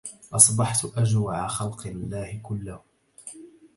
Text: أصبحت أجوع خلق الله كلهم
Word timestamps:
أصبحت 0.33 0.85
أجوع 0.97 1.47
خلق 1.47 1.87
الله 1.87 2.39
كلهم 2.43 2.81